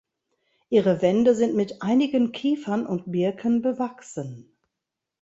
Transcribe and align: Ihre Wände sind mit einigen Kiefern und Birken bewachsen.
Ihre 0.69 1.03
Wände 1.03 1.35
sind 1.35 1.53
mit 1.55 1.83
einigen 1.83 2.31
Kiefern 2.31 2.87
und 2.87 3.11
Birken 3.11 3.61
bewachsen. 3.61 4.51